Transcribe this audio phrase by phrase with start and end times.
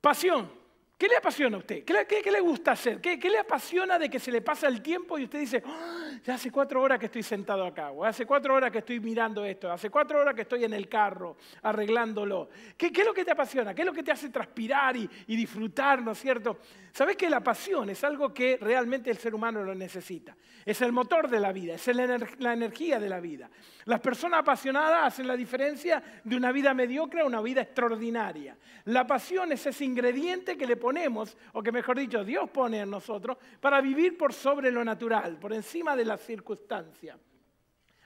[0.00, 0.50] Pasión.
[0.96, 1.84] ¿Qué le apasiona a usted?
[1.84, 3.00] ¿Qué le, qué- qué le gusta hacer?
[3.00, 6.07] ¿Qué, qué le apasiona de que se le pasa el tiempo y usted dice, "Ah,
[6.24, 9.44] ya hace cuatro horas que estoy sentado acá, o hace cuatro horas que estoy mirando
[9.44, 12.48] esto, hace cuatro horas que estoy en el carro arreglándolo?
[12.76, 13.74] ¿Qué, qué es lo que te apasiona?
[13.74, 16.58] ¿Qué es lo que te hace transpirar y, y disfrutar, ¿no es cierto?
[16.92, 20.36] ¿Sabes que la pasión es algo que realmente el ser humano lo necesita?
[20.64, 23.48] Es el motor de la vida, es el ener- la energía de la vida.
[23.84, 28.56] Las personas apasionadas hacen la diferencia de una vida mediocre a una vida extraordinaria.
[28.84, 32.90] La pasión es ese ingrediente que le ponemos, o que mejor dicho, Dios pone en
[32.90, 37.18] nosotros, para vivir por sobre lo natural, por encima de las circunstancias.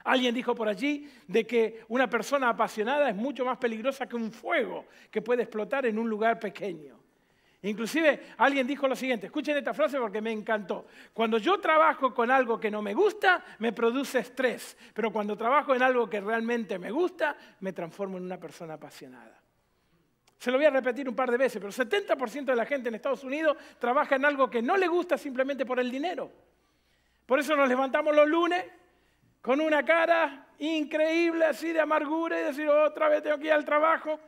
[0.04, 4.32] Alguien dijo por allí de que una persona apasionada es mucho más peligrosa que un
[4.32, 6.98] fuego que puede explotar en un lugar pequeño.
[7.64, 10.86] Inclusive alguien dijo lo siguiente, escuchen esta frase porque me encantó.
[11.12, 15.72] Cuando yo trabajo con algo que no me gusta, me produce estrés, pero cuando trabajo
[15.72, 19.40] en algo que realmente me gusta, me transformo en una persona apasionada.
[20.38, 22.96] Se lo voy a repetir un par de veces, pero 70% de la gente en
[22.96, 26.32] Estados Unidos trabaja en algo que no le gusta simplemente por el dinero.
[27.26, 28.64] Por eso nos levantamos los lunes
[29.40, 33.64] con una cara increíble así de amargura y decir, otra vez tengo que ir al
[33.64, 34.20] trabajo.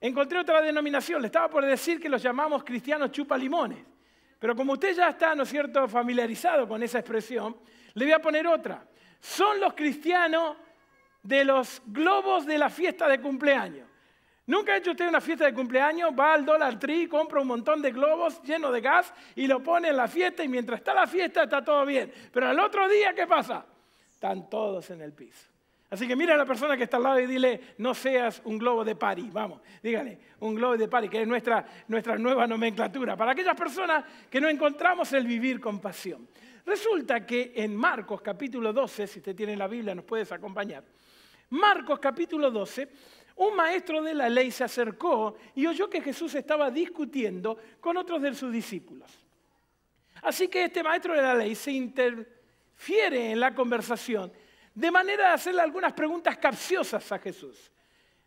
[0.00, 3.84] Encontré otra denominación, le estaba por decir que los llamamos cristianos chupa limones.
[4.38, 7.56] Pero como usted ya está, ¿no es cierto?, familiarizado con esa expresión,
[7.94, 8.84] le voy a poner otra.
[9.20, 10.56] Son los cristianos
[11.22, 13.88] de los globos de la fiesta de cumpleaños.
[14.52, 16.10] ¿Nunca ha hecho usted una fiesta de cumpleaños?
[16.12, 19.88] Va al Dollar Tree, compra un montón de globos llenos de gas y lo pone
[19.88, 22.12] en la fiesta y mientras está la fiesta está todo bien.
[22.30, 23.64] Pero al otro día, ¿qué pasa?
[24.10, 25.48] Están todos en el piso.
[25.88, 28.58] Así que mira a la persona que está al lado y dile, no seas un
[28.58, 33.16] globo de pari, vamos, dígale, un globo de pari, que es nuestra, nuestra nueva nomenclatura,
[33.16, 36.28] para aquellas personas que no encontramos el vivir con pasión.
[36.66, 40.84] Resulta que en Marcos capítulo 12, si usted tiene la Biblia nos puedes acompañar,
[41.52, 42.88] Marcos capítulo 12,
[43.36, 48.20] un maestro de la ley se acercó y oyó que Jesús estaba discutiendo con otros
[48.22, 49.10] de sus discípulos.
[50.22, 54.32] Así que este maestro de la ley se interfiere en la conversación
[54.74, 57.70] de manera de hacerle algunas preguntas capciosas a Jesús.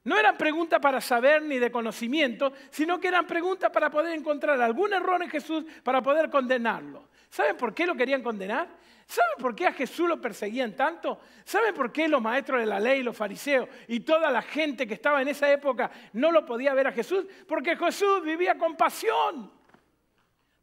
[0.03, 4.61] No eran preguntas para saber ni de conocimiento, sino que eran preguntas para poder encontrar
[4.61, 7.07] algún error en Jesús para poder condenarlo.
[7.29, 8.67] ¿Saben por qué lo querían condenar?
[9.07, 11.19] ¿Saben por qué a Jesús lo perseguían tanto?
[11.43, 14.95] ¿Saben por qué los maestros de la ley, los fariseos y toda la gente que
[14.95, 17.25] estaba en esa época no lo podía ver a Jesús?
[17.47, 19.51] Porque Jesús vivía con pasión.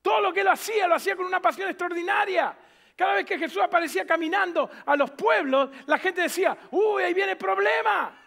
[0.02, 2.56] Todo lo que él hacía lo hacía con una pasión extraordinaria.
[2.96, 7.32] Cada vez que Jesús aparecía caminando a los pueblos, la gente decía, uy, ahí viene
[7.32, 8.21] el problema.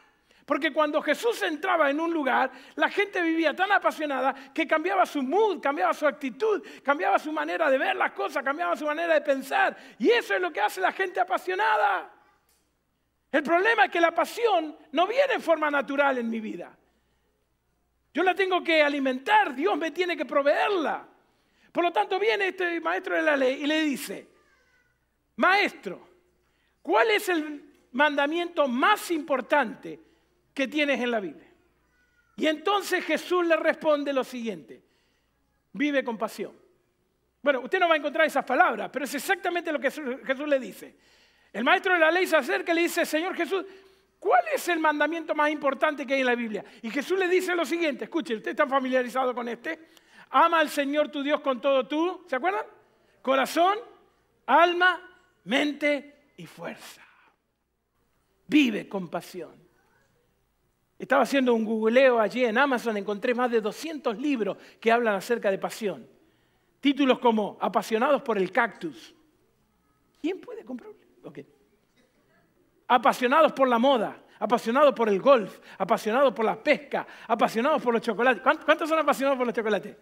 [0.45, 5.23] Porque cuando Jesús entraba en un lugar, la gente vivía tan apasionada que cambiaba su
[5.23, 9.21] mood, cambiaba su actitud, cambiaba su manera de ver las cosas, cambiaba su manera de
[9.21, 9.75] pensar.
[9.97, 12.11] Y eso es lo que hace la gente apasionada.
[13.31, 16.77] El problema es que la pasión no viene en forma natural en mi vida.
[18.13, 21.07] Yo la tengo que alimentar, Dios me tiene que proveerla.
[21.71, 24.29] Por lo tanto, viene este maestro de la ley y le dice,
[25.37, 26.07] maestro,
[26.83, 30.05] ¿cuál es el mandamiento más importante
[30.55, 31.47] que tienes en la Biblia?
[32.37, 34.81] Y entonces Jesús le responde lo siguiente,
[35.73, 36.53] vive con pasión.
[37.41, 40.59] Bueno, usted no va a encontrar esas palabras, pero es exactamente lo que Jesús le
[40.59, 40.95] dice.
[41.53, 43.63] El maestro de la ley se acerca y le dice, Señor Jesús,
[44.19, 46.65] ¿cuál es el mandamiento más importante que hay en la Biblia?
[46.81, 49.89] Y Jesús le dice lo siguiente, escuche, ¿usted está familiarizado con este?
[50.31, 52.65] Ama al Señor tu Dios con todo tú, ¿se acuerdan?
[53.21, 53.77] Corazón,
[54.47, 55.01] alma,
[55.43, 57.01] mente y fuerza.
[58.47, 59.64] Vive con pasión.
[60.97, 65.51] Estaba haciendo un googleo allí en Amazon, encontré más de 200 libros que hablan acerca
[65.51, 66.07] de pasión.
[66.79, 69.13] Títulos como Apasionados por el cactus.
[70.21, 70.95] ¿Quién puede comprarlo?
[71.23, 71.39] Ok.
[72.87, 78.01] Apasionados por la moda, apasionados por el golf, apasionados por la pesca, apasionados por los
[78.01, 78.41] chocolates.
[78.41, 79.95] ¿Cuántos son apasionados por los chocolates?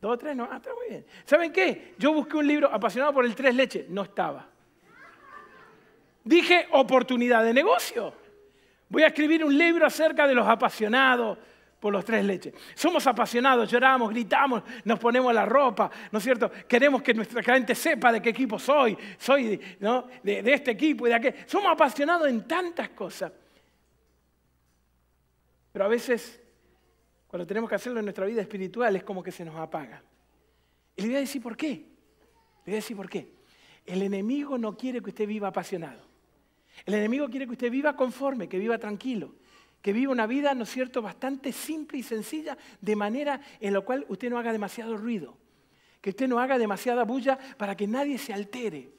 [0.00, 0.34] ¿Dos tres?
[0.34, 1.06] No, ah, está muy bien.
[1.24, 1.94] ¿Saben qué?
[1.98, 4.48] Yo busqué un libro apasionado por el tres leches, no estaba.
[6.24, 8.21] Dije oportunidad de negocio.
[8.92, 11.38] Voy a escribir un libro acerca de los apasionados
[11.80, 12.52] por los tres leches.
[12.74, 16.52] Somos apasionados, lloramos, gritamos, nos ponemos la ropa, ¿no es cierto?
[16.68, 20.08] Queremos que nuestra gente sepa de qué equipo soy, soy ¿no?
[20.22, 21.34] de, de este equipo y de aquel.
[21.46, 23.32] Somos apasionados en tantas cosas.
[25.72, 26.38] Pero a veces,
[27.26, 30.02] cuando tenemos que hacerlo en nuestra vida espiritual, es como que se nos apaga.
[30.96, 31.70] Y le voy a decir por qué.
[31.70, 33.32] Le voy a decir por qué.
[33.86, 36.11] El enemigo no quiere que usted viva apasionado.
[36.84, 39.34] El enemigo quiere que usted viva conforme, que viva tranquilo,
[39.80, 43.80] que viva una vida, ¿no es cierto?, bastante simple y sencilla, de manera en la
[43.80, 45.36] cual usted no haga demasiado ruido,
[46.00, 48.90] que usted no haga demasiada bulla para que nadie se altere.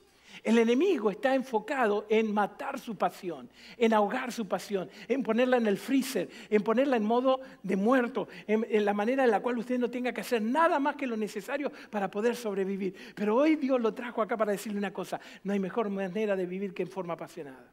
[0.41, 5.67] El enemigo está enfocado en matar su pasión, en ahogar su pasión, en ponerla en
[5.67, 9.77] el freezer, en ponerla en modo de muerto, en, la manera en la cual usted
[9.77, 12.95] no tenga que hacer nada más que lo necesario para poder sobrevivir.
[13.15, 16.45] Pero hoy Dios lo trajo acá para decirle una cosa, no hay mejor manera de
[16.45, 17.71] vivir que en forma apasionada.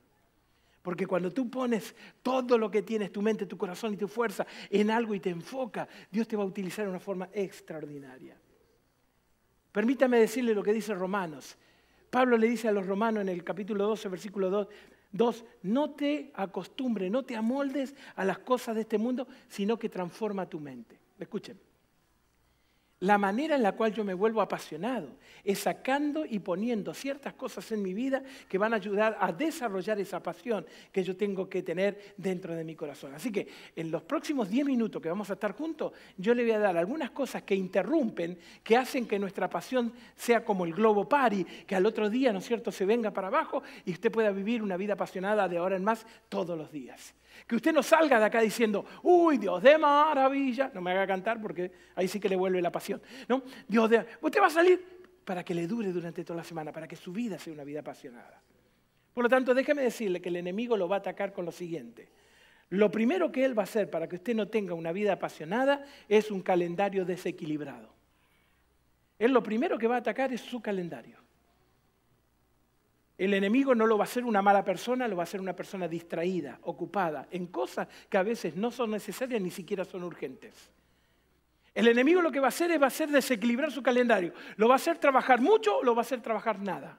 [0.83, 4.47] Porque cuando tú pones todo lo que tienes, tu mente, tu corazón y tu fuerza
[4.71, 8.37] en algo y te enfoca, Dios te va a utilizar de una forma extraordinaria.
[9.73, 11.57] Permítame decirle lo que dice Romanos.
[12.11, 14.69] Pablo le dice a los romanos en el capítulo 12, versículo
[15.13, 19.89] 2, no te acostumbres, no te amoldes a las cosas de este mundo, sino que
[19.89, 20.99] transforma tu mente.
[21.19, 21.70] Escuchen.
[23.01, 27.73] La manera en la cual yo me vuelvo apasionado es sacando y poniendo ciertas cosas
[27.73, 31.63] en mi vida que van a ayudar a desarrollar esa pasión que yo tengo que
[31.63, 33.15] tener dentro de mi corazón.
[33.15, 36.53] Así que en los próximos 10 minutos que vamos a estar juntos, yo le voy
[36.53, 41.09] a dar algunas cosas que interrumpen, que hacen que nuestra pasión sea como el globo
[41.09, 44.31] pari, que al otro día, ¿no es cierto?, se venga para abajo y usted pueda
[44.31, 47.15] vivir una vida apasionada de ahora en más todos los días.
[47.47, 50.71] Que usted no salga de acá diciendo, uy, Dios de maravilla.
[50.75, 53.01] No me haga cantar porque ahí sí que le vuelve la pasión.
[53.29, 53.43] ¿no?
[53.67, 54.07] Dios de...
[54.21, 57.13] Usted va a salir para que le dure durante toda la semana, para que su
[57.13, 58.43] vida sea una vida apasionada.
[59.13, 62.09] Por lo tanto, déjeme decirle que el enemigo lo va a atacar con lo siguiente.
[62.71, 65.85] Lo primero que él va a hacer para que usted no tenga una vida apasionada
[66.09, 67.93] es un calendario desequilibrado.
[69.19, 71.19] Él lo primero que va a atacar es su calendario.
[73.21, 75.55] El enemigo no lo va a hacer una mala persona, lo va a hacer una
[75.55, 80.71] persona distraída, ocupada, en cosas que a veces no son necesarias ni siquiera son urgentes.
[81.75, 84.33] El enemigo lo que va a hacer es va a hacer desequilibrar su calendario.
[84.57, 86.99] Lo va a hacer trabajar mucho o lo va a hacer trabajar nada.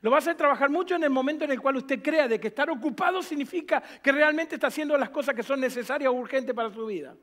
[0.00, 2.40] Lo va a hacer trabajar mucho en el momento en el cual usted crea de
[2.40, 6.56] que estar ocupado significa que realmente está haciendo las cosas que son necesarias o urgentes
[6.56, 7.14] para su vida.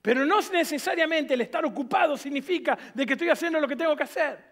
[0.00, 4.04] Pero no necesariamente el estar ocupado significa de que estoy haciendo lo que tengo que
[4.04, 4.49] hacer.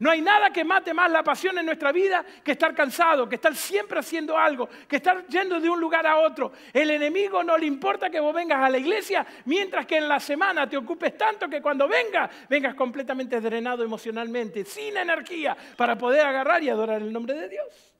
[0.00, 3.34] No hay nada que mate más la pasión en nuestra vida que estar cansado, que
[3.34, 6.52] estar siempre haciendo algo, que estar yendo de un lugar a otro.
[6.72, 10.20] El enemigo no le importa que vos vengas a la iglesia, mientras que en la
[10.20, 16.24] semana te ocupes tanto que cuando vengas, vengas completamente drenado emocionalmente, sin energía, para poder
[16.24, 17.94] agarrar y adorar el nombre de Dios.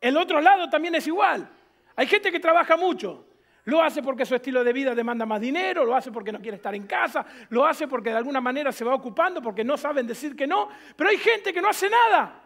[0.00, 1.48] El otro lado también es igual.
[1.94, 3.25] Hay gente que trabaja mucho,
[3.66, 6.56] lo hace porque su estilo de vida demanda más dinero, lo hace porque no quiere
[6.56, 10.06] estar en casa, lo hace porque de alguna manera se va ocupando, porque no saben
[10.06, 10.68] decir que no.
[10.96, 12.44] Pero hay gente que no hace nada.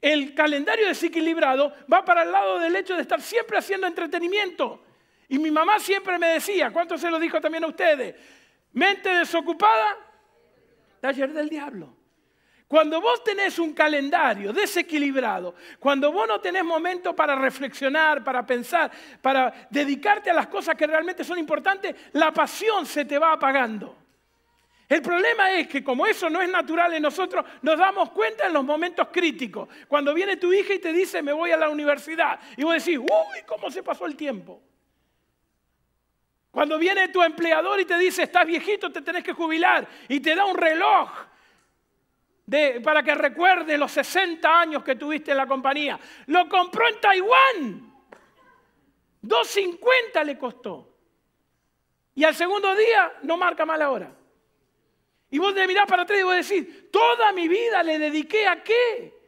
[0.00, 4.82] El calendario desequilibrado va para el lado del hecho de estar siempre haciendo entretenimiento.
[5.28, 8.16] Y mi mamá siempre me decía, ¿cuánto se lo dijo también a ustedes?
[8.72, 9.96] Mente desocupada,
[11.00, 12.01] taller del diablo.
[12.72, 18.90] Cuando vos tenés un calendario desequilibrado, cuando vos no tenés momento para reflexionar, para pensar,
[19.20, 23.94] para dedicarte a las cosas que realmente son importantes, la pasión se te va apagando.
[24.88, 28.54] El problema es que como eso no es natural en nosotros, nos damos cuenta en
[28.54, 29.68] los momentos críticos.
[29.86, 32.98] Cuando viene tu hija y te dice, me voy a la universidad, y vos decís,
[32.98, 34.62] uy, ¿cómo se pasó el tiempo?
[36.50, 40.34] Cuando viene tu empleador y te dice, estás viejito, te tenés que jubilar, y te
[40.34, 41.31] da un reloj
[42.82, 45.98] para que recuerde los 60 años que tuviste en la compañía.
[46.26, 47.92] Lo compró en Taiwán.
[49.22, 50.88] 2.50 le costó.
[52.14, 54.12] Y al segundo día no marca mal hora.
[55.30, 58.62] Y vos te mirás para atrás y vos decís, toda mi vida le dediqué a
[58.62, 59.18] qué.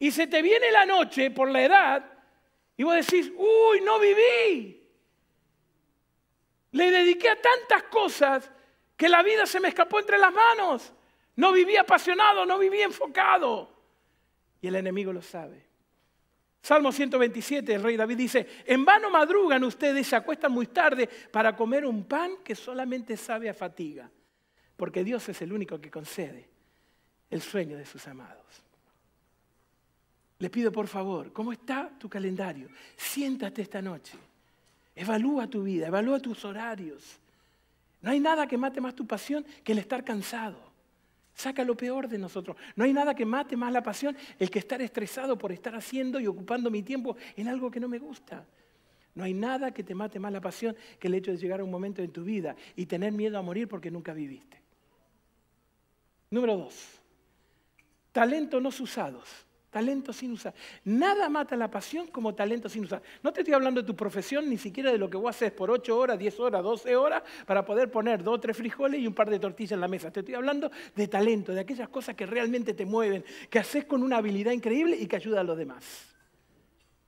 [0.00, 2.04] Y se te viene la noche por la edad
[2.76, 4.82] y vos decís, uy, no viví.
[6.72, 8.50] Le dediqué a tantas cosas
[8.96, 10.92] que la vida se me escapó entre las manos.
[11.36, 13.70] No vivía apasionado, no vivía enfocado.
[14.60, 15.72] Y el enemigo lo sabe.
[16.62, 21.56] Salmo 127, el rey David dice, en vano madrugan ustedes, se acuestan muy tarde para
[21.56, 24.08] comer un pan que solamente sabe a fatiga,
[24.76, 26.48] porque Dios es el único que concede
[27.30, 28.62] el sueño de sus amados.
[30.38, 32.68] Le pido por favor, ¿cómo está tu calendario?
[32.96, 34.16] Siéntate esta noche,
[34.94, 37.18] evalúa tu vida, evalúa tus horarios.
[38.02, 40.71] No hay nada que mate más tu pasión que el estar cansado.
[41.34, 42.56] Saca lo peor de nosotros.
[42.76, 46.20] No hay nada que mate más la pasión el que estar estresado por estar haciendo
[46.20, 48.46] y ocupando mi tiempo en algo que no me gusta.
[49.14, 51.64] No hay nada que te mate más la pasión que el hecho de llegar a
[51.64, 54.60] un momento en tu vida y tener miedo a morir porque nunca viviste.
[56.30, 57.00] Número dos,
[58.10, 59.28] talentos no usados.
[59.72, 60.52] Talento sin usar.
[60.84, 63.00] Nada mata la pasión como talento sin usar.
[63.22, 65.70] No te estoy hablando de tu profesión, ni siquiera de lo que vos haces por
[65.70, 69.14] 8 horas, 10 horas, 12 horas para poder poner dos o tres frijoles y un
[69.14, 70.10] par de tortillas en la mesa.
[70.10, 74.02] Te estoy hablando de talento, de aquellas cosas que realmente te mueven, que haces con
[74.02, 76.14] una habilidad increíble y que ayuda a los demás.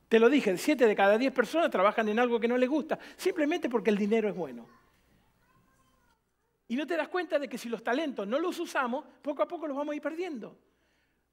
[0.09, 2.99] Te lo dije, 7 de cada 10 personas trabajan en algo que no les gusta,
[3.19, 4.67] simplemente porque el dinero es bueno.
[6.67, 9.49] Y no te das cuenta de que si los talentos no los usamos, poco a
[9.49, 10.57] poco los vamos a ir perdiendo.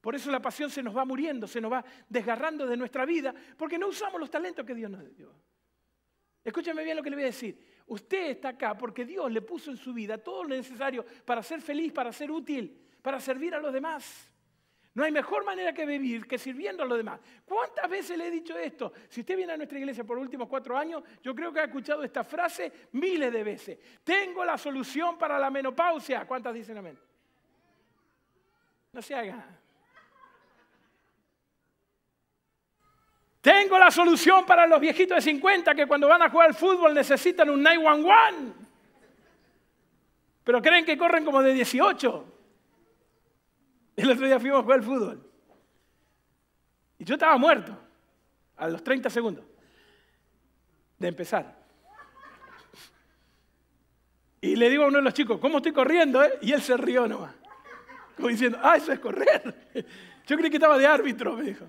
[0.02, 3.34] Por eso la pasión se nos va muriendo, se nos va desgarrando de nuestra vida,
[3.56, 5.32] porque no usamos los talentos que Dios nos dio.
[6.44, 7.84] Escúchame bien lo que le voy a decir.
[7.86, 11.62] Usted está acá porque Dios le puso en su vida todo lo necesario para ser
[11.62, 14.28] feliz, para ser útil, para servir a los demás.
[14.94, 17.20] No hay mejor manera que vivir que sirviendo a los demás.
[17.46, 18.92] ¿Cuántas veces le he dicho esto?
[19.08, 21.66] Si usted viene a nuestra iglesia por los últimos cuatro años, yo creo que ha
[21.66, 23.80] escuchado esta frase miles de veces.
[24.04, 26.26] Tengo la solución para la menopausia.
[26.26, 27.00] ¿Cuántas dicen amén?
[28.92, 29.61] No se haga.
[33.42, 36.94] Tengo la solución para los viejitos de 50 que cuando van a jugar al fútbol
[36.94, 38.54] necesitan un 911.
[40.44, 42.26] Pero creen que corren como de 18.
[43.96, 45.32] El otro día fuimos a jugar al fútbol.
[47.00, 47.76] Y yo estaba muerto
[48.58, 49.44] a los 30 segundos
[51.00, 51.60] de empezar.
[54.40, 56.24] Y le digo a uno de los chicos, ¿cómo estoy corriendo?
[56.24, 56.38] Eh?
[56.42, 57.34] Y él se rió nomás.
[58.16, 59.86] Como diciendo, ah, eso es correr.
[60.28, 61.66] Yo creí que estaba de árbitro, me dijo.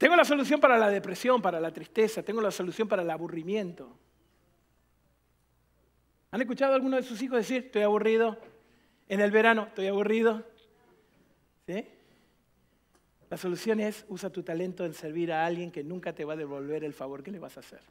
[0.00, 3.98] Tengo la solución para la depresión, para la tristeza, tengo la solución para el aburrimiento.
[6.30, 8.38] ¿Han escuchado a alguno de sus hijos decir, estoy aburrido?
[9.10, 10.42] En el verano, estoy aburrido.
[11.66, 11.86] ¿Sí?
[13.28, 16.36] La solución es, usa tu talento en servir a alguien que nunca te va a
[16.36, 17.82] devolver el favor que le vas a hacer.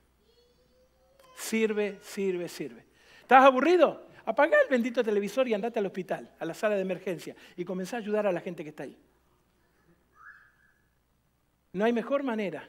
[1.35, 2.85] Sirve, sirve, sirve.
[3.21, 4.07] ¿Estás aburrido?
[4.25, 7.97] Apaga el bendito televisor y andate al hospital, a la sala de emergencia, y comenzá
[7.97, 8.97] a ayudar a la gente que está ahí.
[11.73, 12.67] No hay mejor manera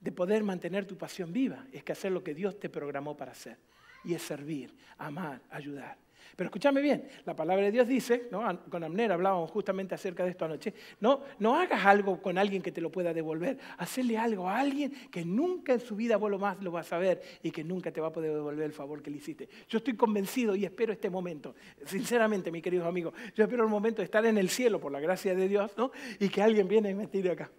[0.00, 3.32] de poder mantener tu pasión viva, es que hacer lo que Dios te programó para
[3.32, 3.58] hacer,
[4.04, 5.96] y es servir, amar, ayudar.
[6.36, 8.28] Pero escúchame bien, la palabra de Dios dice,
[8.70, 12.72] con Amner hablábamos justamente acerca de esto anoche, no, no hagas algo con alguien que
[12.72, 16.38] te lo pueda devolver, hacerle algo a alguien que nunca en su vida vos lo
[16.38, 19.02] más lo vas a ver y que nunca te va a poder devolver el favor
[19.02, 19.48] que le hiciste.
[19.68, 21.54] Yo estoy convencido y espero este momento,
[21.86, 25.00] sinceramente, mis queridos amigos, yo espero el momento de estar en el cielo por la
[25.00, 25.92] gracia de Dios, ¿no?
[26.18, 27.50] Y que alguien viene y me tire acá.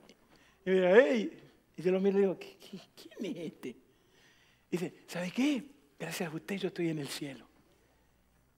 [0.65, 3.75] Y Y yo lo miro y digo, ¿quién es este?
[4.72, 5.63] Dice, ¿sabe qué?
[6.00, 7.45] Gracias a usted yo estoy en el cielo.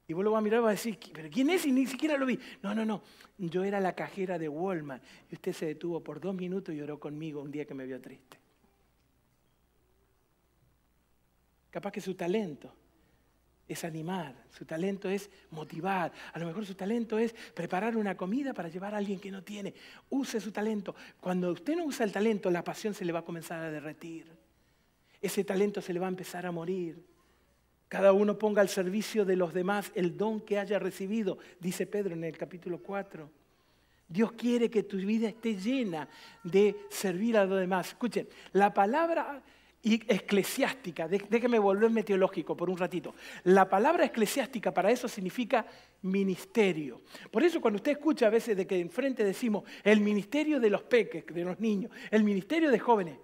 [0.07, 1.65] Y vos lo vas a mirar y vas a decir, ¿pero quién es?
[1.65, 2.39] Y ni siquiera lo vi.
[2.63, 3.01] No, no, no.
[3.37, 5.03] Yo era la cajera de Walmart.
[5.29, 7.99] Y usted se detuvo por dos minutos y oró conmigo un día que me vio
[7.99, 8.37] triste.
[11.69, 12.73] Capaz que su talento
[13.67, 18.53] es animar, su talento es motivar, a lo mejor su talento es preparar una comida
[18.53, 19.73] para llevar a alguien que no tiene.
[20.09, 20.95] Use su talento.
[21.19, 24.25] Cuando usted no usa el talento, la pasión se le va a comenzar a derretir.
[25.21, 27.03] Ese talento se le va a empezar a morir.
[27.87, 32.13] Cada uno ponga al servicio de los demás el don que haya recibido, dice Pedro
[32.13, 33.29] en el capítulo 4.
[34.09, 36.07] Dios quiere que tu vida esté llena
[36.43, 37.89] de servir a los demás.
[37.89, 39.41] Escuchen, la palabra
[39.83, 43.15] eclesiástica, déjeme volverme teológico por un ratito.
[43.43, 45.65] La palabra eclesiástica para eso significa
[46.01, 47.01] ministerio.
[47.31, 50.83] Por eso cuando usted escucha a veces de que enfrente decimos el ministerio de los
[50.83, 53.17] peques, de los niños, el ministerio de jóvenes,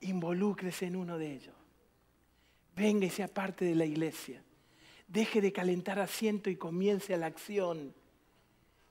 [0.00, 1.54] involúcrese en uno de ellos.
[2.76, 4.42] Venga y sea parte de la iglesia.
[5.08, 7.94] Deje de calentar asiento y comience a la acción.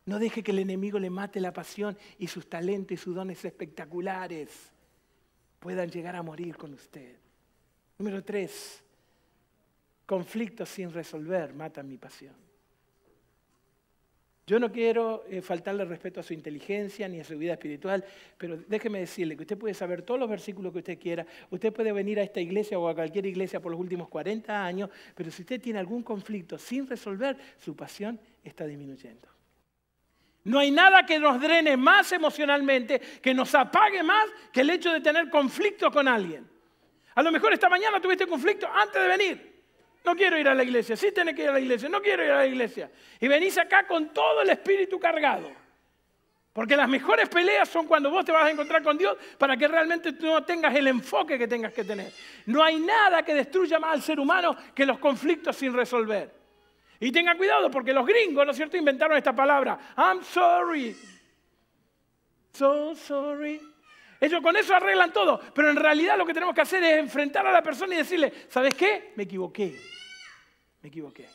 [0.06, 3.44] No deje que el enemigo le mate la pasión y sus talentos y sus dones
[3.46, 4.73] espectaculares
[5.64, 7.16] puedan llegar a morir con usted.
[7.98, 8.84] Número tres,
[10.06, 12.36] conflictos sin resolver matan mi pasión.
[14.46, 18.04] Yo no quiero eh, faltarle respeto a su inteligencia ni a su vida espiritual,
[18.38, 21.94] pero déjeme decirle que usted puede saber todos los versículos que usted quiera, usted puede
[21.94, 25.44] venir a esta iglesia o a cualquier iglesia por los últimos 40 años, pero si
[25.44, 29.33] usted tiene algún conflicto sin resolver, su pasión está disminuyendo.
[30.46, 34.92] No hay nada que nos drene más emocionalmente, que nos apague más que el hecho
[34.92, 36.50] de tener conflicto con alguien.
[37.16, 39.54] A lo mejor esta mañana tuviste conflicto antes de venir.
[40.04, 40.98] No quiero ir a la iglesia.
[40.98, 41.88] Sí tenés que ir a la iglesia.
[41.88, 42.92] No quiero ir a la iglesia.
[43.20, 45.50] Y venís acá con todo el espíritu cargado.
[46.52, 49.68] Porque las mejores peleas son cuando vos te vas a encontrar con Dios para que
[49.68, 52.12] realmente tú no tengas el enfoque que tengas que tener.
[52.46, 56.43] No hay nada que destruya más al ser humano que los conflictos sin resolver.
[57.04, 59.78] Y tengan cuidado porque los gringos, ¿no es cierto?, inventaron esta palabra.
[59.98, 60.96] I'm sorry.
[62.54, 63.62] So sorry.
[64.20, 65.40] Ellos con eso arreglan todo.
[65.54, 68.32] Pero en realidad lo que tenemos que hacer es enfrentar a la persona y decirle,
[68.48, 69.12] ¿sabes qué?
[69.16, 69.78] Me equivoqué
[70.84, 71.28] me equivoqué.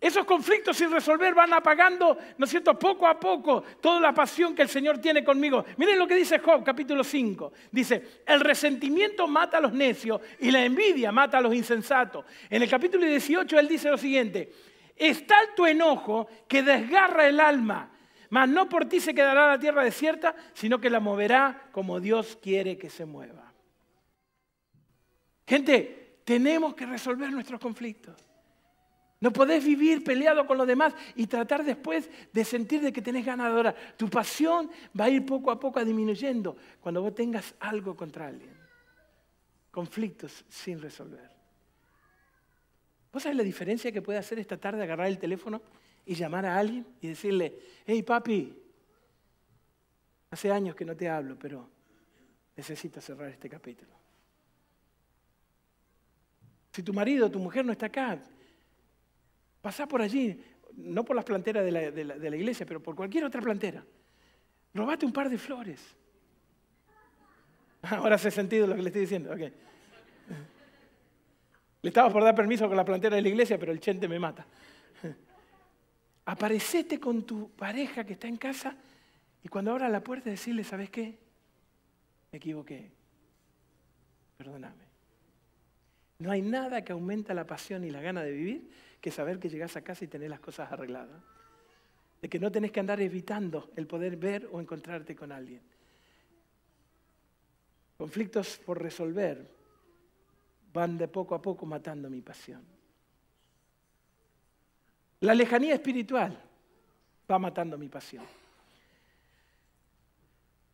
[0.00, 4.54] Esos conflictos sin resolver van apagando, ¿no es cierto?, poco a poco toda la pasión
[4.54, 5.64] que el Señor tiene conmigo.
[5.76, 7.52] Miren lo que dice Job, capítulo 5.
[7.72, 12.24] Dice, el resentimiento mata a los necios y la envidia mata a los insensatos.
[12.48, 14.52] En el capítulo 18 él dice lo siguiente,
[14.94, 17.90] es tal tu enojo que desgarra el alma,
[18.30, 22.38] mas no por ti se quedará la tierra desierta, sino que la moverá como Dios
[22.40, 23.52] quiere que se mueva.
[25.46, 28.27] Gente, Tenemos que resolver nuestros conflictos.
[29.20, 33.26] No podés vivir peleado con los demás y tratar después de sentir de que tenés
[33.26, 33.74] orar.
[33.96, 38.56] Tu pasión va a ir poco a poco disminuyendo cuando vos tengas algo contra alguien.
[39.72, 41.28] Conflictos sin resolver.
[43.12, 45.62] ¿Vos sabés la diferencia que puede hacer esta tarde agarrar el teléfono
[46.06, 48.56] y llamar a alguien y decirle, hey papi,
[50.30, 51.68] hace años que no te hablo, pero
[52.56, 53.90] necesito cerrar este capítulo?
[56.72, 58.22] Si tu marido o tu mujer no está acá,
[59.68, 60.42] Pasá por allí,
[60.76, 63.84] no por las planteras de la, iglesia, pero por cualquier otra plantera.
[64.72, 65.94] Robate un par de flores.
[67.82, 69.34] Ahora hace sentido lo que le estoy diciendo.
[69.36, 69.50] Le
[71.82, 74.46] estaba por dar permiso con la plantera de la iglesia, pero el chente me mata.
[76.24, 78.74] Aparecete con tu pareja que está en casa
[79.44, 81.18] y cuando abra la puerta decirle, ¿sabes qué?
[82.32, 82.90] Me equivoqué.
[84.38, 84.88] Perdóname.
[86.20, 89.48] No hay nada que aumenta la pasión y la gana de vivir que saber que
[89.48, 91.22] llegas a casa y tenés las cosas arregladas.
[92.20, 95.62] De que no tenés que andar evitando el poder ver o encontrarte con alguien.
[97.96, 99.46] Conflictos por resolver
[100.72, 102.62] van de poco a poco matando mi pasión.
[105.20, 106.38] La lejanía espiritual
[107.30, 108.24] va matando mi pasión.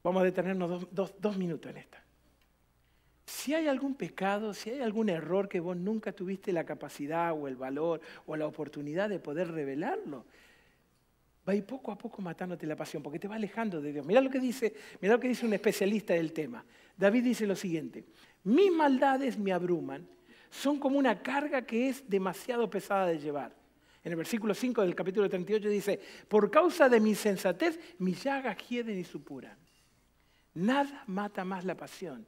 [0.03, 2.04] Vamos a detenernos dos minutos en esta.
[3.45, 7.47] Si hay algún pecado, si hay algún error que vos nunca tuviste la capacidad o
[7.47, 10.25] el valor o la oportunidad de poder revelarlo,
[11.47, 14.07] va a poco a poco matándote la pasión, porque te va alejando de Dios.
[14.07, 16.65] Mira lo que dice, lo que dice un especialista del tema.
[16.97, 18.07] David dice lo siguiente:
[18.45, 20.09] mis maldades me abruman,
[20.49, 23.55] son como una carga que es demasiado pesada de llevar.
[24.05, 28.57] En el versículo 5 del capítulo 38 dice, por causa de mi sensatez, mis llagas
[28.67, 29.59] hieden y supuran.
[30.55, 32.27] Nada mata más la pasión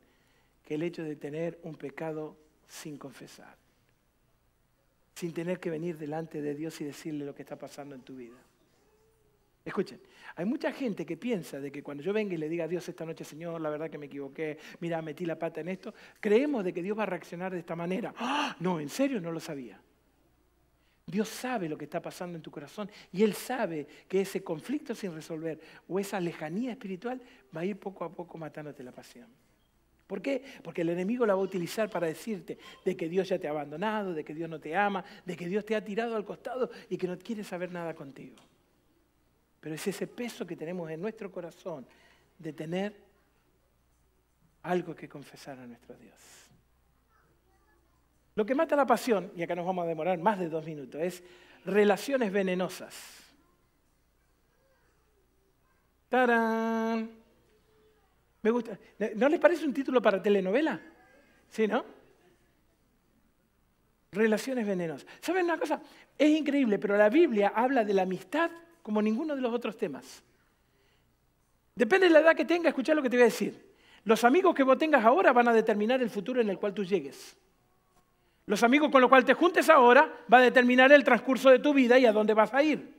[0.67, 3.57] que el hecho de tener un pecado sin confesar,
[5.15, 8.17] sin tener que venir delante de Dios y decirle lo que está pasando en tu
[8.17, 8.37] vida.
[9.65, 10.01] Escuchen,
[10.35, 12.89] hay mucha gente que piensa de que cuando yo venga y le diga a Dios
[12.89, 16.65] esta noche, Señor, la verdad que me equivoqué, mira, metí la pata en esto, creemos
[16.65, 18.13] de que Dios va a reaccionar de esta manera.
[18.19, 18.57] ¡Ah!
[18.59, 19.81] No, en serio no lo sabía.
[21.07, 24.97] Dios sabe lo que está pasando en tu corazón y Él sabe que ese conflicto
[24.97, 27.23] sin resolver o esa lejanía espiritual
[27.57, 29.29] va a ir poco a poco matándote la pasión.
[30.07, 30.43] ¿Por qué?
[30.63, 33.51] Porque el enemigo la va a utilizar para decirte de que Dios ya te ha
[33.51, 36.71] abandonado, de que Dios no te ama, de que Dios te ha tirado al costado
[36.89, 38.37] y que no quiere saber nada contigo.
[39.61, 41.87] Pero es ese peso que tenemos en nuestro corazón
[42.39, 42.95] de tener
[44.63, 46.15] algo que confesar a nuestro Dios.
[48.37, 51.01] Lo que mata la pasión, y acá nos vamos a demorar más de dos minutos,
[51.01, 51.25] es
[51.65, 52.95] relaciones venenosas.
[56.09, 57.26] ¡Tarán!
[59.17, 60.81] ¿No les parece un título para telenovela?
[61.49, 61.85] ¿Sí, no?
[64.13, 65.07] Relaciones venenosas.
[65.21, 65.81] ¿Saben una cosa?
[66.17, 68.51] Es increíble, pero la Biblia habla de la amistad
[68.83, 70.23] como ninguno de los otros temas.
[71.75, 73.75] Depende de la edad que tengas, escucha lo que te voy a decir.
[74.05, 76.85] Los amigos que vos tengas ahora van a determinar el futuro en el cual tú
[76.85, 77.37] llegues.
[78.47, 81.75] Los amigos con los cuales te juntes ahora va a determinar el transcurso de tu
[81.75, 82.95] vida y a dónde vas a ir.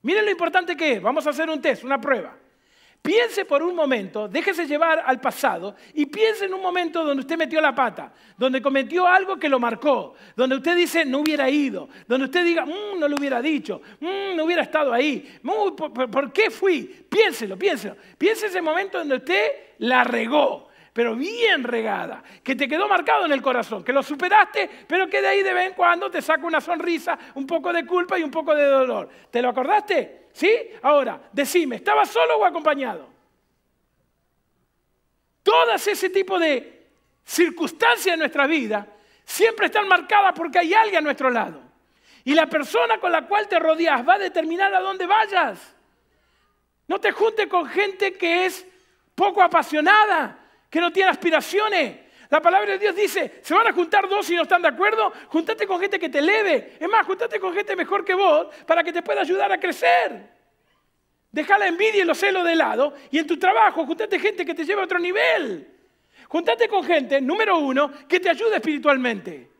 [0.00, 1.02] Miren lo importante que es.
[1.02, 2.36] Vamos a hacer un test, una prueba.
[3.04, 7.36] Piense por un momento, déjese llevar al pasado y piense en un momento donde usted
[7.36, 11.86] metió la pata, donde cometió algo que lo marcó, donde usted dice no hubiera ido,
[12.08, 16.32] donde usted diga mm, no lo hubiera dicho, mm, no hubiera estado ahí, mm, por,
[16.32, 16.84] qué fui?
[17.06, 17.94] Piénselo, piénselo.
[18.16, 23.32] Piense ese momento donde usted la regó, pero bien regada, que te quedó marcado en
[23.32, 26.46] el corazón, que lo superaste, pero que de ahí de vez en cuando te saca
[26.46, 29.10] una sonrisa, un poco de culpa y un poco de dolor.
[29.30, 30.23] ¿Te lo acordaste?
[30.34, 30.52] ¿Sí?
[30.82, 33.08] Ahora, decime, ¿estaba solo o acompañado?
[35.44, 36.86] Todas ese tipo de
[37.24, 38.84] circunstancias en nuestra vida
[39.24, 41.62] siempre están marcadas porque hay alguien a nuestro lado.
[42.24, 45.72] Y la persona con la cual te rodeas va a determinar a dónde vayas.
[46.88, 48.66] No te juntes con gente que es
[49.14, 50.36] poco apasionada,
[50.68, 52.00] que no tiene aspiraciones.
[52.30, 55.12] La palabra de Dios dice, se van a juntar dos y no están de acuerdo,
[55.28, 56.76] juntate con gente que te eleve.
[56.80, 60.34] Es más, juntate con gente mejor que vos para que te pueda ayudar a crecer.
[61.30, 64.54] Deja la envidia y los celos de lado y en tu trabajo juntate gente que
[64.54, 65.68] te lleve a otro nivel.
[66.28, 69.50] Juntate con gente, número uno, que te ayude espiritualmente.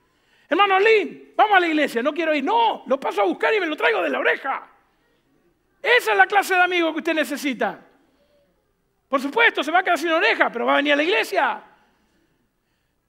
[0.48, 2.44] Hermano Lin, vamos a la iglesia, no quiero ir.
[2.44, 4.70] No, lo paso a buscar y me lo traigo de la oreja.
[5.82, 7.78] Esa es la clase de amigo que usted necesita.
[9.08, 11.62] Por supuesto, se va a quedar sin oreja, pero va a venir a la iglesia.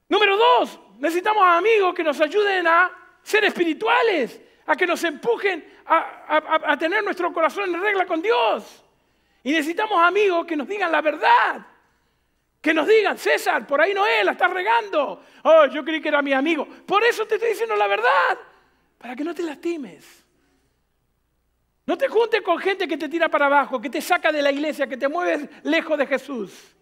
[0.07, 2.91] Número dos, necesitamos amigos que nos ayuden a
[3.23, 8.83] ser espirituales, a que nos empujen a, tener nuestro corazón en regla con Dios.
[9.43, 11.65] Y necesitamos amigos que nos digan la verdad,
[12.61, 15.23] Que nos digan, César, por ahí no es, la estás regando.
[15.43, 16.67] Oh, yo creí que era mi amigo.
[16.87, 18.39] Por eso te estoy diciendo la verdad,
[18.97, 20.25] para que no te lastimes.
[21.85, 24.51] No te juntes con gente que te tira para abajo, que te saca de la
[24.51, 26.75] iglesia, que te mueves lejos de Jesús.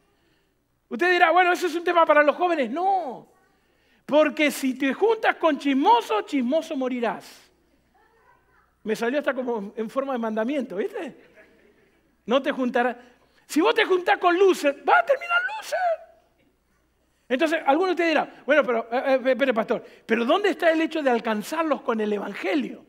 [0.94, 2.70] Usted dirá, bueno, eso es un tema para los jóvenes.
[2.70, 3.28] No,
[4.06, 7.52] porque si te juntas con chismoso, chismoso morirás.
[8.84, 11.18] Me salió hasta como en forma de mandamiento, ¿viste?
[12.28, 12.96] No te juntarás.
[13.48, 15.80] Si vos te juntás con loser, va a terminar loser.
[17.28, 21.02] Entonces, algunos te dirán, bueno, pero, eh, eh, espere, pastor, pero ¿dónde está el hecho
[21.02, 22.86] de alcanzarlos con el Evangelio?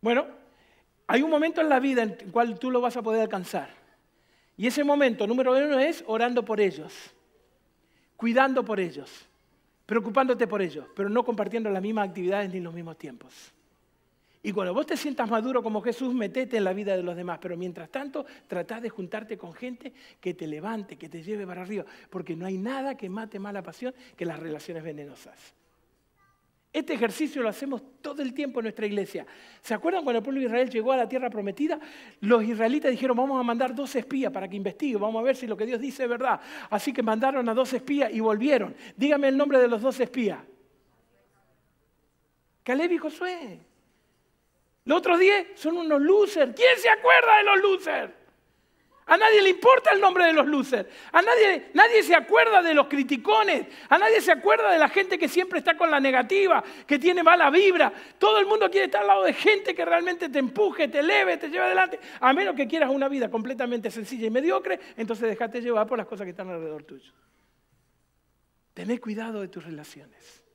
[0.00, 0.26] Bueno,
[1.06, 3.85] hay un momento en la vida en el cual tú lo vas a poder alcanzar.
[4.56, 6.92] Y ese momento, número uno, es orando por ellos,
[8.16, 9.26] cuidando por ellos,
[9.84, 13.52] preocupándote por ellos, pero no compartiendo las mismas actividades ni los mismos tiempos.
[14.46, 17.40] Y cuando vos te sientas maduro como Jesús, metete en la vida de los demás.
[17.42, 21.62] Pero mientras tanto, tratá de juntarte con gente que te levante, que te lleve para
[21.62, 21.84] arriba.
[22.10, 25.52] Porque no hay nada que mate más la pasión que las relaciones venenosas.
[26.76, 29.26] Este ejercicio lo hacemos todo el tiempo en nuestra iglesia.
[29.62, 31.80] ¿Se acuerdan cuando el pueblo de Israel llegó a la tierra prometida?
[32.20, 35.46] Los israelitas dijeron, vamos a mandar dos espías para que investiguen, vamos a ver si
[35.46, 36.38] lo que Dios dice es verdad.
[36.68, 38.76] Así que mandaron a dos espías y volvieron.
[38.94, 40.38] Dígame el nombre de los dos espías.
[42.62, 43.58] Caleb y Josué.
[44.84, 46.54] Los otros diez son unos losers.
[46.54, 48.12] ¿Quién se acuerda de los losers?
[49.08, 50.88] A nadie le importa el nombre de los losers.
[51.12, 53.66] A nadie, nadie se acuerda de los criticones.
[53.88, 57.22] A nadie se acuerda de la gente que siempre está con la negativa, que tiene
[57.22, 57.92] mala vibra.
[58.18, 61.36] Todo el mundo quiere estar al lado de gente que realmente te empuje, te eleve,
[61.36, 62.00] te lleve adelante.
[62.18, 66.06] A menos que quieras una vida completamente sencilla y mediocre, entonces déjate llevar por las
[66.08, 67.12] cosas que están alrededor tuyo.
[68.74, 70.45] Tened cuidado de tus relaciones.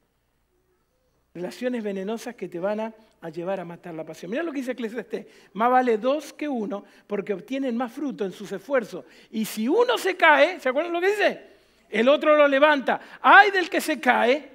[1.34, 2.94] Relaciones venenosas que te van a,
[3.30, 4.32] llevar a matar la pasión.
[4.32, 5.26] Mira lo que dice Eclesiastés.
[5.54, 9.06] Más vale dos que uno porque obtienen más fruto en sus esfuerzos.
[9.32, 11.42] Y si uno se cae, ¿se acuerdan lo que dice?
[11.90, 13.00] El otro lo levanta.
[13.22, 14.50] Hay del que se cae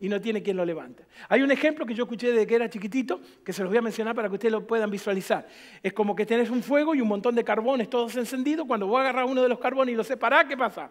[0.00, 1.04] y no tiene quien lo levante.
[1.28, 3.82] Hay un ejemplo que yo escuché desde que era chiquitito, que se los voy a
[3.82, 5.46] mencionar para que ustedes lo puedan visualizar.
[5.80, 8.66] Es como que tenés un fuego y un montón de carbones todos encendidos.
[8.66, 10.90] Cuando vos agarras uno de los carbones y lo separás, ¿qué pasa?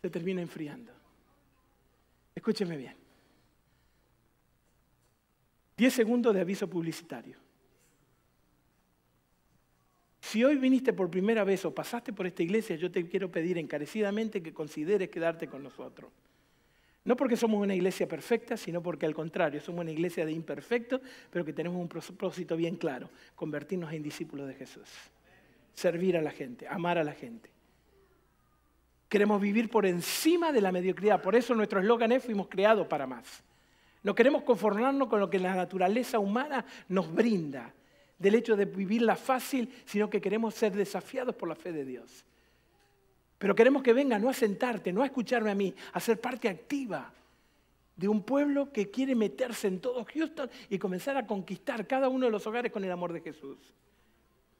[0.00, 0.92] Se termina enfriando.
[2.36, 3.01] Escúcheme bien.
[5.76, 7.36] 10 segundos de aviso publicitario.
[10.20, 13.58] Si hoy viniste por primera vez o pasaste por esta iglesia, yo te quiero pedir
[13.58, 16.10] encarecidamente que consideres quedarte con nosotros.
[17.04, 21.00] No porque somos una iglesia perfecta, sino porque al contrario, somos una iglesia de imperfectos,
[21.30, 24.88] pero que tenemos un propósito bien claro, convertirnos en discípulos de Jesús.
[25.74, 27.50] Servir a la gente, amar a la gente.
[29.08, 33.06] Queremos vivir por encima de la mediocridad, por eso nuestro eslogan es fuimos creados para
[33.06, 33.42] más.
[34.02, 37.72] No queremos conformarnos con lo que la naturaleza humana nos brinda,
[38.18, 42.24] del hecho de vivirla fácil, sino que queremos ser desafiados por la fe de Dios.
[43.38, 46.48] Pero queremos que venga no a sentarte, no a escucharme a mí, a ser parte
[46.48, 47.12] activa
[47.96, 52.26] de un pueblo que quiere meterse en todo Houston y comenzar a conquistar cada uno
[52.26, 53.58] de los hogares con el amor de Jesús.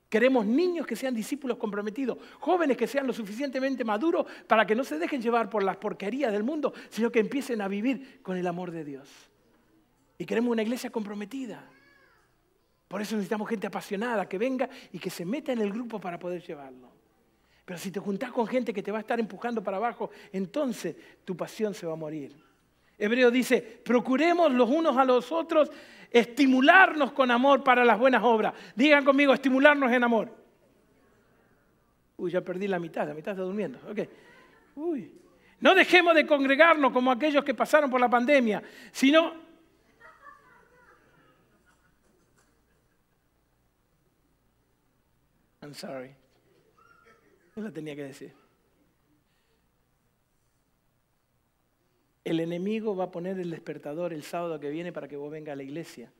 [0.09, 4.85] Queremos niños que sean discípulos comprometidos, jóvenes que sean lo suficientemente maduros para que no
[4.85, 8.47] se dejen llevar por las porquerías del mundo, sino que empiecen a vivir con el
[8.47, 9.32] amor de Dios.
[10.19, 11.65] Y queremos una iglesia comprometida.
[12.89, 16.19] Por eso necesitamos gente apasionada que venga y que se meta en el grupo para
[16.19, 16.91] poder llevarlo.
[17.65, 20.97] Pero si te juntás con gente que te va a estar empujando para abajo, entonces
[21.25, 22.37] tu pasión se va a morir.
[22.99, 25.71] Hebreo dice, procuremos los unos a los otros
[26.11, 28.53] estimularnos con amor para las buenas obras.
[28.77, 30.31] Digan conmigo, estimularnos en amor.
[32.19, 33.79] Uy, ya perdí la mitad, la mitad está durmiendo.
[33.91, 34.09] Okay.
[34.77, 35.13] Uy.
[35.61, 39.33] No dejemos de congregarnos como aquellos que pasaron por la pandemia, sino
[45.73, 46.15] I'm sorry.
[47.57, 48.35] Yo la tenía que decir.
[52.25, 55.55] El enemigo va a poner el despertador el sábado que viene para que vos vengas
[55.55, 56.13] a la iglesia.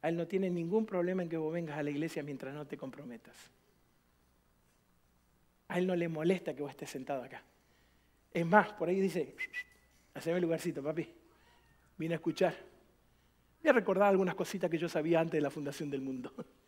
[0.00, 2.66] A él no tiene ningún problema en que vos vengas a la iglesia mientras no
[2.66, 3.36] te comprometas.
[5.68, 7.42] A él no le molesta que vos estés sentado acá.
[8.32, 9.36] Es más, por ahí dice,
[10.14, 11.06] haceme lugarcito, papi.
[11.98, 12.56] Vine a escuchar.
[13.62, 16.32] Voy a recordar algunas cositas que yo sabía antes de la fundación del mundo.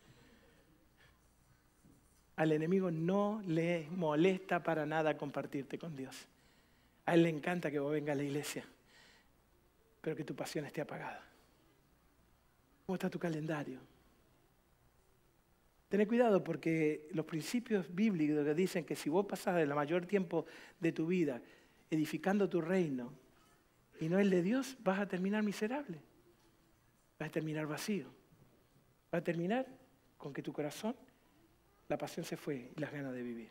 [2.35, 6.27] Al enemigo no le molesta para nada compartirte con Dios.
[7.05, 8.65] A él le encanta que vos vengas a la iglesia,
[10.01, 11.23] pero que tu pasión esté apagada.
[12.85, 13.79] ¿Cómo está tu calendario?
[15.87, 20.45] Ten cuidado porque los principios bíblicos dicen que si vos pasás el mayor tiempo
[20.79, 21.41] de tu vida
[21.89, 23.13] edificando tu reino
[23.99, 26.01] y no el de Dios, vas a terminar miserable.
[27.17, 28.07] Vas a terminar vacío.
[29.11, 29.67] Vas a terminar
[30.17, 30.95] con que tu corazón
[31.87, 33.49] la pasión se fue y las ganas de vivir.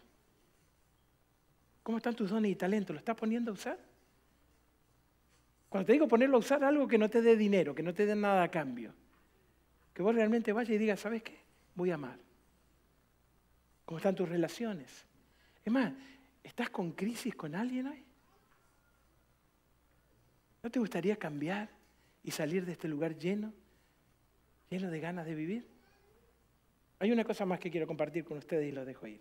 [1.83, 2.95] ¿Cómo están tus dones y talentos?
[2.95, 3.79] ¿Lo estás poniendo a usar?
[5.69, 8.07] Cuando te digo ponerlo a usar, algo que no te dé dinero, que no te
[8.07, 8.95] dé nada a cambio.
[9.93, 11.37] Que vos realmente vayas y digas, ¿sabes qué?
[11.75, 12.19] Voy a amar.
[13.85, 15.05] ¿Cómo están tus relaciones?
[15.65, 15.93] Es más,
[16.43, 18.03] ¿estás con crisis con alguien hoy?
[20.63, 21.69] ¿No te gustaría cambiar
[22.23, 23.53] y salir de este lugar lleno,
[24.71, 25.74] lleno de ganas de vivir?
[26.99, 29.21] Hay una cosa más que quiero compartir con ustedes y lo dejo ir.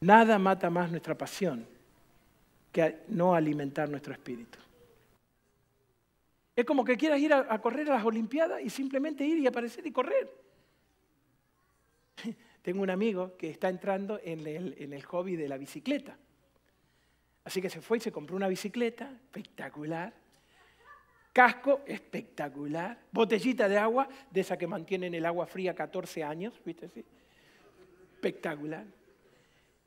[0.00, 1.66] Nada mata más nuestra pasión
[2.72, 4.58] que no alimentar nuestro espíritu.
[6.54, 9.86] Es como que quieras ir a, correr a las Olimpiadas y simplemente ir y aparecer
[9.86, 10.28] y correr.
[12.62, 16.16] Tengo un amigo que está entrando en el, en el hobby de la bicicleta.
[17.44, 20.12] Así que se fue y se compró una bicicleta espectacular,
[21.32, 26.88] casco espectacular, botellita de agua, de esa que mantienen el agua fría 14 años, ¿viste?
[26.88, 27.04] Sí.
[28.14, 28.84] Espectacular.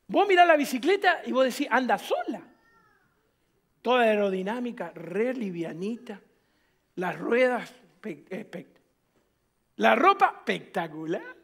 [0.08, 2.42] Vos mirás la bicicleta y vos decís, anda sola.
[3.82, 6.20] Toda aerodinámica, re livianita.
[6.96, 7.72] Las ruedas,
[9.76, 11.36] la ropa espectacular.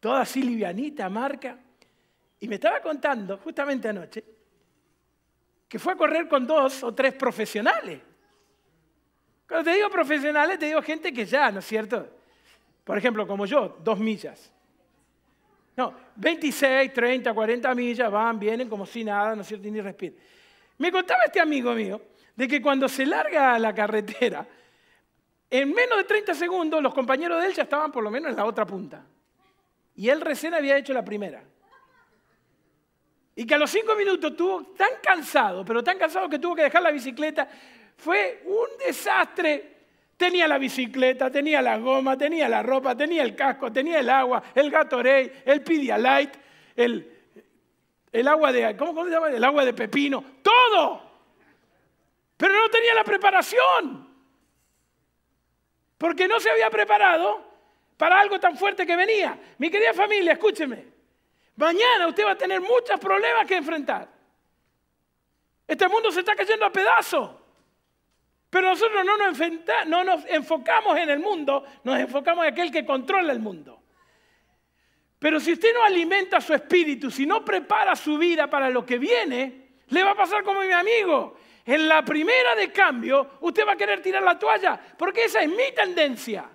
[0.00, 1.58] Toda así livianita, marca.
[2.40, 4.22] Y me estaba contando, justamente anoche,
[5.66, 8.00] que fue a correr con dos o tres profesionales.
[9.46, 12.08] Cuando te digo profesionales, te digo gente que ya, ¿no es cierto?
[12.84, 14.52] Por ejemplo, como yo, dos millas.
[15.76, 19.68] No, 26, 30, 40 millas van, vienen como si nada, ¿no es cierto?
[19.68, 20.16] ni respiran.
[20.78, 22.00] Me contaba este amigo mío
[22.36, 24.46] de que cuando se larga la carretera,
[25.50, 28.36] en menos de 30 segundos los compañeros de él ya estaban por lo menos en
[28.36, 29.04] la otra punta.
[29.96, 31.42] Y él recién había hecho la primera.
[33.36, 36.62] Y que a los cinco minutos estuvo tan cansado, pero tan cansado que tuvo que
[36.62, 37.48] dejar la bicicleta.
[37.96, 39.74] Fue un desastre
[40.16, 44.42] Tenía la bicicleta, tenía la goma, tenía la ropa, tenía el casco, tenía el agua,
[44.54, 46.38] el Gatorade, el Pedialyte,
[46.76, 47.14] el,
[48.12, 49.28] el agua de, ¿cómo, se llama?
[49.30, 51.02] El agua de pepino, todo.
[52.36, 54.08] Pero no tenía la preparación.
[55.98, 57.44] Porque no se había preparado
[57.96, 59.38] para algo tan fuerte que venía.
[59.58, 60.86] Mi querida familia, escúcheme.
[61.56, 64.08] Mañana usted va a tener muchos problemas que enfrentar.
[65.66, 67.43] Este mundo se está cayendo a pedazos.
[68.54, 69.36] Pero nosotros no nos,
[69.88, 73.82] no nos enfocamos en el mundo, nos enfocamos en aquel que controla el mundo.
[75.18, 78.96] Pero si usted no alimenta su espíritu, si no prepara su vida para lo que
[78.96, 81.36] viene, le va a pasar como mi amigo.
[81.64, 85.48] En la primera de cambio, usted va a querer tirar la toalla, porque esa es
[85.48, 86.48] mi tendencia.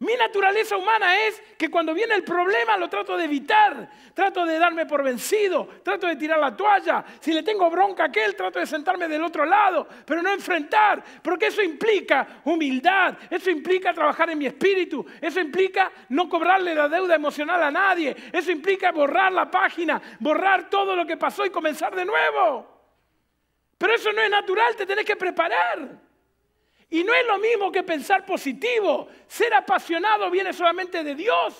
[0.00, 4.56] Mi naturaleza humana es que cuando viene el problema lo trato de evitar, trato de
[4.56, 7.04] darme por vencido, trato de tirar la toalla.
[7.18, 11.02] Si le tengo bronca a aquel, trato de sentarme del otro lado, pero no enfrentar,
[11.20, 16.88] porque eso implica humildad, eso implica trabajar en mi espíritu, eso implica no cobrarle la
[16.88, 21.50] deuda emocional a nadie, eso implica borrar la página, borrar todo lo que pasó y
[21.50, 22.68] comenzar de nuevo.
[23.76, 26.07] Pero eso no es natural, te tenés que preparar.
[26.90, 29.08] Y no es lo mismo que pensar positivo.
[29.26, 31.54] Ser apasionado viene solamente de Dios.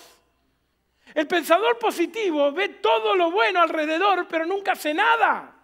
[1.13, 5.55] El pensador positivo ve todo lo bueno alrededor, pero nunca hace nada.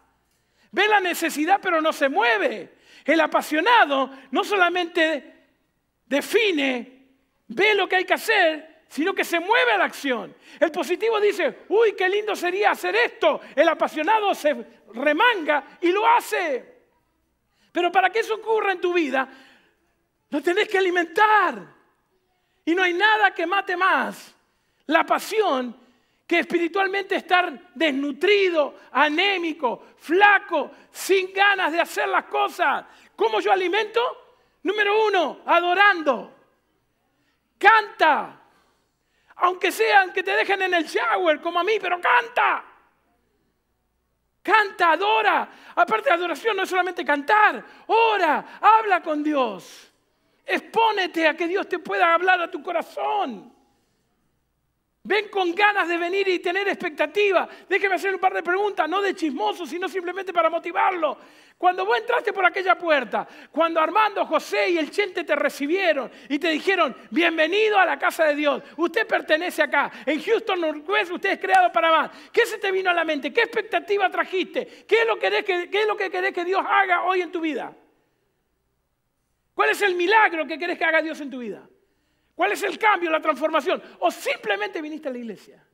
[0.72, 2.76] Ve la necesidad, pero no se mueve.
[3.06, 5.34] El apasionado no solamente
[6.06, 7.08] define,
[7.48, 10.36] ve lo que hay que hacer, sino que se mueve a la acción.
[10.60, 13.42] El positivo dice, uy, qué lindo sería hacer esto.
[13.56, 14.56] El apasionado se
[14.94, 16.76] remanga y lo hace.
[17.72, 19.28] Pero para que eso ocurra en tu vida,
[20.36, 21.66] lo tenés que alimentar.
[22.66, 24.36] Y no hay nada que mate más
[24.88, 25.74] la pasión
[26.28, 32.84] que espiritualmente estar desnutrido, anémico, flaco, sin ganas de hacer las cosas.
[33.16, 34.02] ¿Cómo yo alimento?
[34.64, 36.36] Número uno, adorando.
[37.58, 38.42] Canta.
[39.38, 42.66] Aunque sean que te dejen en el shower como a mí, pero canta.
[44.44, 45.50] Canta, adora.
[45.76, 49.94] Aparte de adoración no es solamente cantar, ora, habla con Dios.
[50.46, 53.52] Expónete a que Dios te pueda hablar a tu corazón.
[55.08, 57.48] Ven con ganas de venir y tener expectativa.
[57.70, 61.16] Déjeme hacer un par de preguntas, no de chismoso, sino simplemente para motivarlo.
[61.60, 66.40] Cuando vos entraste por aquella puerta, cuando Armando, José y el Chente te recibieron y
[66.40, 71.34] te dijeron, bienvenido a la casa de Dios, usted pertenece acá, en Houston Northwest usted
[71.34, 72.12] es creado para más.
[72.32, 73.32] ¿Qué se te vino a la mente?
[73.32, 74.86] ¿Qué expectativa trajiste?
[74.88, 77.42] ¿Qué es lo que, qué es lo que querés que Dios haga hoy en tu
[77.42, 77.72] vida?
[79.56, 81.68] ¿Cuál es el milagro que querés que haga Dios en tu vida?
[82.36, 83.82] ¿Cuál es el cambio, la transformación?
[84.00, 85.66] ¿O simplemente viniste a la iglesia?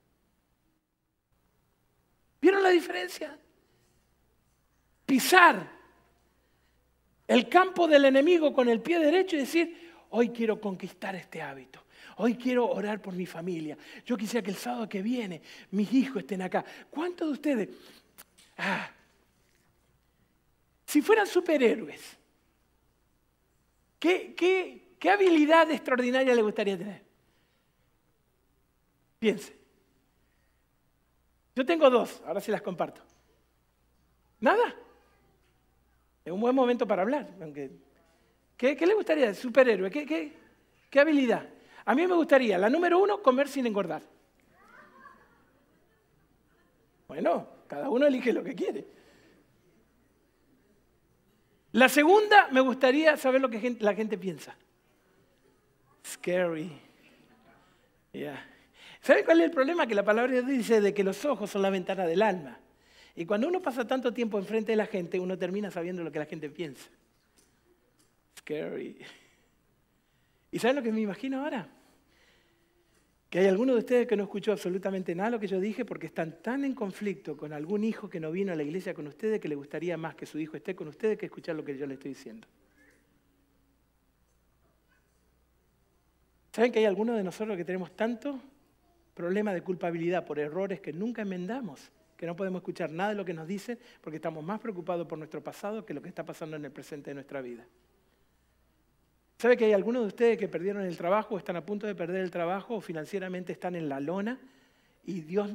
[2.40, 3.38] ¿Vieron la diferencia?
[5.06, 5.68] Pisar
[7.28, 11.84] el campo del enemigo con el pie derecho y decir, hoy quiero conquistar este hábito.
[12.18, 13.76] Hoy quiero orar por mi familia.
[14.06, 15.42] Yo quisiera que el sábado que viene
[15.72, 16.64] mis hijos estén acá.
[16.92, 17.70] ¿Cuántos de ustedes?
[18.58, 18.92] Ah,
[20.86, 22.21] si fueran superhéroes,
[24.02, 27.02] ¿qué, qué, qué habilidad extraordinaria le gustaría tener?
[29.20, 29.56] Piense.
[31.56, 33.02] Yo tengo dos, ahora sí las comparto.
[34.40, 34.76] Nada.
[36.26, 37.30] Es un buen momento para hablar.
[37.40, 37.72] Aunque...
[38.58, 39.34] ¿Qué, le gustaría?
[39.34, 39.90] Superhéroe.
[39.90, 40.34] ¿Qué, qué,
[40.90, 41.48] qué habilidad?
[41.86, 44.04] A mí me gustaría, la número uno, comer sin engordar.
[47.08, 48.86] Bueno, cada uno elige lo que quiere.
[51.74, 54.56] La segunda, me gustaría saber lo que la gente piensa.
[56.06, 56.72] Scary.
[58.12, 58.46] Yeah.
[59.02, 59.88] ¿Sabe cuál es el problema?
[59.88, 62.60] Que la palabra de Dios dice de que los ojos son la ventana del alma.
[63.16, 66.20] Y cuando uno pasa tanto tiempo enfrente de la gente, uno termina sabiendo lo que
[66.20, 66.90] la gente piensa.
[68.38, 68.98] Scary.
[70.52, 71.68] ¿Y saben lo que me imagino ahora?
[73.32, 75.86] Que hay alguno de ustedes que no escuchó absolutamente nada de lo que yo dije
[75.86, 79.08] porque están tan en conflicto con algún hijo que no vino a la iglesia con
[79.08, 81.78] ustedes que le gustaría más que su hijo esté con ustedes que escuchar lo que
[81.78, 82.46] yo le estoy diciendo.
[86.52, 88.38] ¿Saben que hay algunos de nosotros que tenemos tanto
[89.14, 91.90] problema de culpabilidad por errores que nunca enmendamos?
[92.18, 95.18] que no podemos escuchar nada de lo que nos dicen porque estamos más preocupados por
[95.18, 97.66] nuestro pasado que lo que está pasando en el presente de nuestra vida.
[99.42, 102.22] ¿Sabe que hay algunos de ustedes que perdieron el trabajo, están a punto de perder
[102.22, 104.40] el trabajo o financieramente están en la lona
[105.04, 105.50] y Dios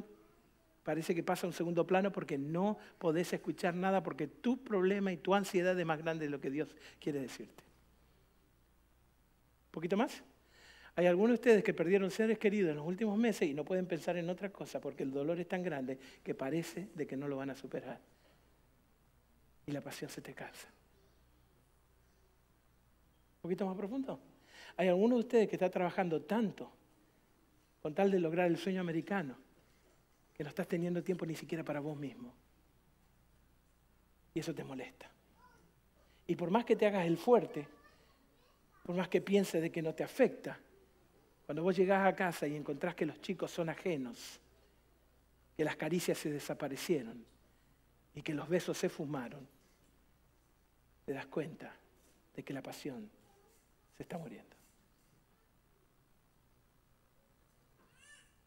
[0.83, 5.13] parece que pasa a un segundo plano porque no podés escuchar nada porque tu problema
[5.13, 7.63] y tu ansiedad es más grande de lo que Dios quiere decirte?
[9.67, 10.21] ¿Un poquito más?
[10.97, 13.85] Hay algunos de ustedes que perdieron seres queridos en los últimos meses y no pueden
[13.85, 17.29] pensar en otra cosa porque el dolor es tan grande que parece de que no
[17.29, 18.01] lo van a superar.
[19.65, 20.67] Y la pasión se te cansa
[23.47, 24.19] poquito más profundo?
[24.75, 26.71] Hay alguno de ustedes que está trabajando tanto
[27.81, 29.37] con tal de lograr el sueño americano
[30.33, 32.33] que no estás teniendo tiempo ni siquiera para vos mismo.
[34.33, 35.09] Y eso te molesta.
[36.27, 37.67] Y por más que te hagas el fuerte,
[38.83, 40.59] por más que pienses de que no te afecta,
[41.45, 44.39] cuando vos llegás a casa y encontrás que los chicos son ajenos,
[45.55, 47.25] que las caricias se desaparecieron
[48.13, 49.47] y que los besos se fumaron,
[51.05, 51.73] te das cuenta
[52.35, 53.09] de que la pasión
[53.97, 54.55] se está muriendo.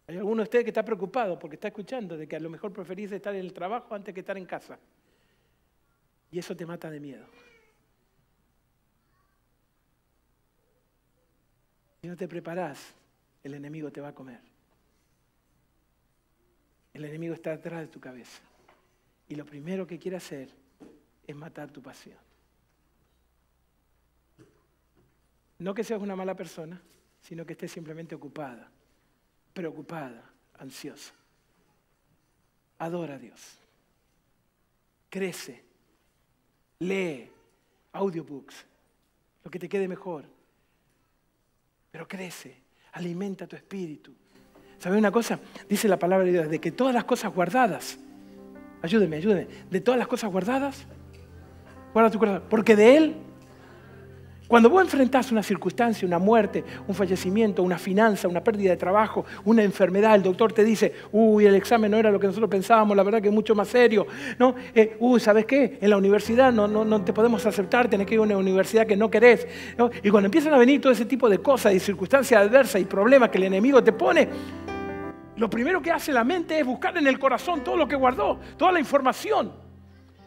[0.06, 2.72] Hay alguno de ustedes que está preocupado porque está escuchando de que a lo mejor
[2.72, 4.78] preferís estar en el trabajo antes que estar en casa.
[6.32, 7.26] Y eso te mata de miedo.
[12.00, 12.94] Si no te preparás,
[13.44, 14.40] el enemigo te va a comer.
[16.94, 18.40] El enemigo está detrás de tu cabeza.
[19.28, 20.48] Y lo primero que quiere hacer
[21.26, 22.29] es matar tu pasión.
[25.60, 26.80] No que seas una mala persona,
[27.20, 28.70] sino que estés simplemente ocupada,
[29.52, 30.24] preocupada,
[30.58, 31.12] ansiosa.
[32.78, 33.58] Adora a Dios.
[35.10, 35.62] Crece.
[36.78, 37.30] Lee
[37.92, 38.64] audiobooks,
[39.44, 40.24] lo que te quede mejor.
[41.90, 42.56] Pero crece,
[42.92, 44.14] alimenta tu espíritu.
[44.78, 45.38] ¿Sabes una cosa?
[45.68, 47.98] Dice la palabra de Dios, de que todas las cosas guardadas,
[48.80, 50.86] ayúdeme, ayúdeme, de todas las cosas guardadas,
[51.92, 53.29] guarda tu corazón, porque de Él
[54.50, 59.24] cuando vos enfrentás una circunstancia, una muerte, un fallecimiento, una finanza, una pérdida de trabajo,
[59.44, 62.96] una enfermedad, el doctor te dice, uy, el examen no era lo que nosotros pensábamos,
[62.96, 64.08] la verdad que es mucho más serio.
[64.40, 64.56] ¿No?
[64.74, 65.78] Eh, uy, ¿sabes qué?
[65.80, 68.96] En la universidad no, no, te podemos aceptar, tenés que ir a una universidad que
[68.96, 69.46] no querés.
[70.02, 73.28] Y cuando empiezan a venir todo ese tipo de cosas y circunstancias adversas y problemas
[73.28, 74.28] que el enemigo te pone,
[75.36, 78.40] lo primero que hace la mente es buscar en el corazón todo lo que guardó,
[78.56, 79.52] toda la información.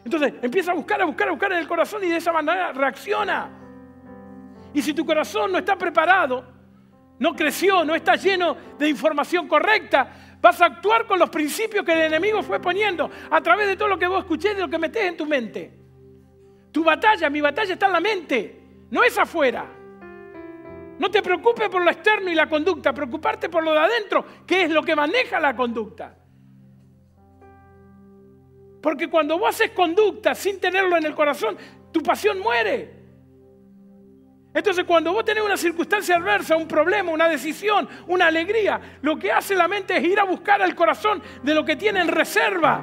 [0.02, 2.72] Entonces empieza a buscar, a buscar, a buscar en el corazón y de esa manera
[2.72, 3.63] reacciona.
[4.74, 6.44] Y si tu corazón no está preparado,
[7.18, 11.92] no creció, no está lleno de información correcta, vas a actuar con los principios que
[11.92, 14.68] el enemigo fue poniendo a través de todo lo que vos escuché y de lo
[14.68, 15.72] que metés en tu mente.
[16.72, 19.64] Tu batalla, mi batalla está en la mente, no es afuera.
[20.98, 24.64] No te preocupes por lo externo y la conducta, preocuparte por lo de adentro, que
[24.64, 26.16] es lo que maneja la conducta.
[28.82, 31.56] Porque cuando vos haces conducta sin tenerlo en el corazón,
[31.90, 32.93] tu pasión muere.
[34.54, 39.32] Entonces cuando vos tenés una circunstancia adversa, un problema, una decisión, una alegría, lo que
[39.32, 42.80] hace la mente es ir a buscar al corazón de lo que tiene en reserva.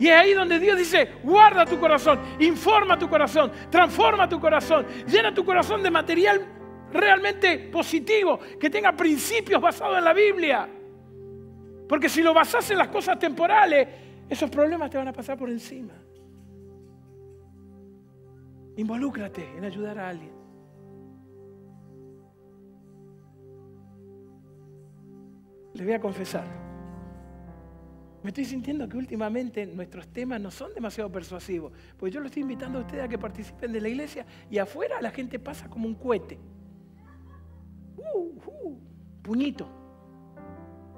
[0.00, 4.86] Y es ahí donde Dios dice, guarda tu corazón, informa tu corazón, transforma tu corazón,
[5.06, 6.44] llena tu corazón de material
[6.92, 10.68] realmente positivo, que tenga principios basados en la Biblia.
[11.88, 13.88] Porque si lo basas en las cosas temporales,
[14.28, 15.94] esos problemas te van a pasar por encima.
[18.76, 20.37] Involúcrate en ayudar a alguien.
[25.78, 26.44] Les voy a confesar.
[28.24, 32.42] Me estoy sintiendo que últimamente nuestros temas no son demasiado persuasivos, porque yo lo estoy
[32.42, 35.86] invitando a ustedes a que participen de la iglesia y afuera la gente pasa como
[35.86, 36.36] un cohete.
[37.96, 38.80] Uh, uh,
[39.22, 39.68] puñito.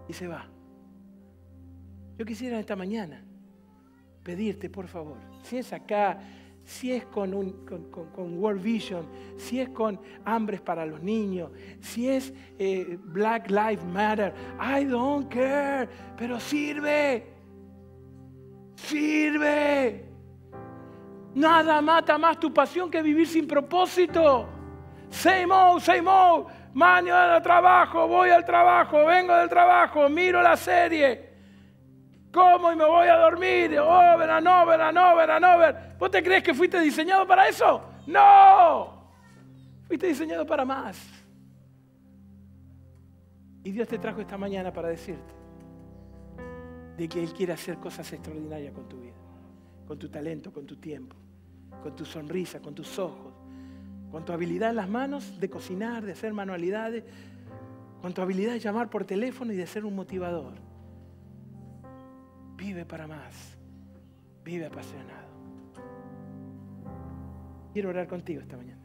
[0.09, 0.47] Y se va.
[2.19, 3.23] Yo quisiera esta mañana
[4.23, 6.19] pedirte, por favor, si es acá,
[6.71, 9.05] si es con, World Vision,
[9.37, 11.51] si es con Hambres para los Niños,
[11.81, 17.27] si es eh, Black Lives Matter, I don't care, pero sirve,
[18.77, 20.05] sirve.
[21.35, 24.49] Nada mata más tu pasión que vivir sin propósito.
[25.09, 26.47] Same old, same old.
[26.73, 31.30] Mañana trabajo, voy al trabajo, vengo del trabajo, miro la serie
[32.33, 32.73] ¿Cómo?
[32.73, 33.79] Y me voy a dormir.
[33.79, 35.97] Over and over and over and over.
[35.99, 37.83] ¿Vos te crees que fuiste diseñado para eso?
[38.07, 39.01] No.
[39.87, 40.97] Fuiste diseñado para más.
[43.65, 45.35] Y Dios te trajo esta mañana para decirte
[46.97, 49.17] de que Él quiere hacer cosas extraordinarias con tu vida,
[49.87, 51.17] con tu talento, con tu tiempo,
[51.83, 53.33] con tu sonrisa, con tus ojos,
[54.11, 57.05] con tu habilidad en las manos de cocinar, de hacer manualidades,
[58.01, 60.70] con tu habilidad de llamar por teléfono y de ser un motivador.
[62.61, 63.57] Vive para más.
[64.45, 65.31] Vive apasionado.
[67.73, 68.83] Quiero orar contigo esta mañana.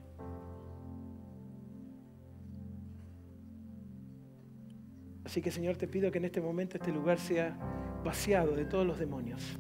[5.26, 7.58] Así que Señor, te pido que en este momento este lugar sea
[8.06, 9.60] vaciado de todos los demonios,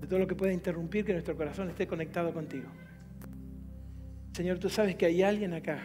[0.00, 2.68] de todo lo que pueda interrumpir que nuestro corazón esté conectado contigo.
[4.32, 5.78] Señor, tú sabes que hay alguien acá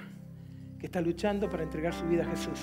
[0.80, 2.60] que está luchando para entregar su vida a Jesús.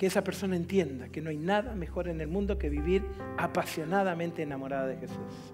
[0.00, 3.04] Que esa persona entienda que no hay nada mejor en el mundo que vivir
[3.36, 5.52] apasionadamente enamorada de Jesús.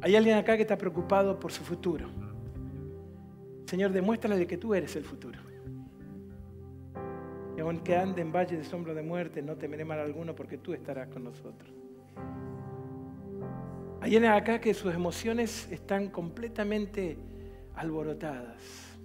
[0.00, 2.08] Hay alguien acá que está preocupado por su futuro.
[3.66, 5.38] Señor, demuéstrale que tú eres el futuro.
[7.54, 10.72] Y aunque ande en valle de sombra de muerte, no temeré mal alguno porque tú
[10.72, 11.70] estarás con nosotros.
[14.00, 17.18] Hay alguien acá que sus emociones están completamente
[17.74, 18.95] alborotadas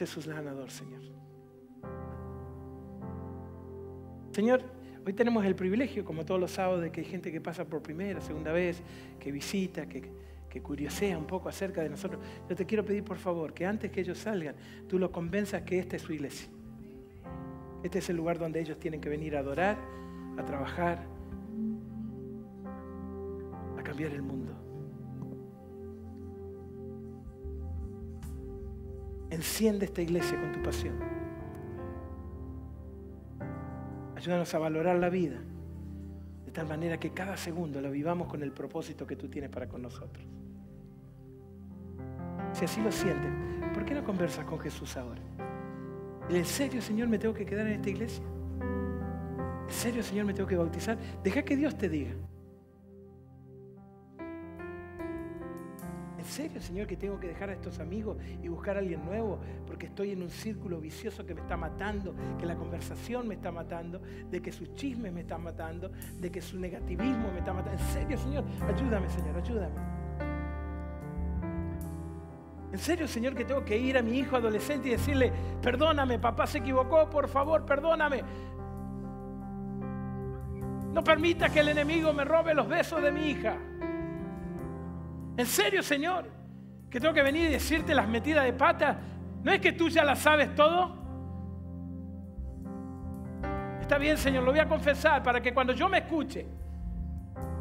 [0.00, 1.02] Jesús ganador, Señor.
[4.32, 4.62] Señor,
[5.04, 7.82] hoy tenemos el privilegio, como todos los sábados, de que hay gente que pasa por
[7.82, 8.82] primera, segunda vez,
[9.18, 10.10] que visita, que,
[10.48, 12.18] que curiosea un poco acerca de nosotros.
[12.48, 14.54] Yo te quiero pedir, por favor, que antes que ellos salgan,
[14.88, 16.48] tú los convenzas que esta es su iglesia.
[17.82, 19.76] Este es el lugar donde ellos tienen que venir a adorar,
[20.38, 21.06] a trabajar,
[23.78, 24.69] a cambiar el mundo.
[29.30, 30.98] Enciende esta iglesia con tu pasión.
[34.16, 35.40] Ayúdanos a valorar la vida
[36.44, 39.68] de tal manera que cada segundo la vivamos con el propósito que tú tienes para
[39.68, 40.26] con nosotros.
[42.52, 43.30] Si así lo sientes,
[43.72, 45.22] ¿por qué no conversas con Jesús ahora?
[46.28, 48.24] ¿En serio, Señor, me tengo que quedar en esta iglesia?
[49.68, 50.98] ¿En serio, Señor, me tengo que bautizar?
[51.22, 52.12] Deja que Dios te diga.
[56.30, 59.40] Serio, Señor, que tengo que dejar a estos amigos y buscar a alguien nuevo?
[59.66, 63.50] Porque estoy en un círculo vicioso que me está matando, que la conversación me está
[63.50, 64.00] matando,
[64.30, 67.78] de que sus chismes me están matando, de que su negativismo me está matando.
[67.78, 70.00] En serio, Señor, ayúdame, Señor, ayúdame.
[72.72, 76.46] En serio, Señor, que tengo que ir a mi hijo adolescente y decirle, perdóname, papá
[76.46, 78.22] se equivocó, por favor, perdóname.
[80.92, 83.56] No permita que el enemigo me robe los besos de mi hija.
[85.40, 86.26] ¿En serio, Señor?
[86.90, 88.98] ¿Que tengo que venir y decirte las metidas de pata?
[89.42, 90.94] ¿No es que tú ya las sabes todo?
[93.80, 96.46] Está bien, Señor, lo voy a confesar para que cuando yo me escuche,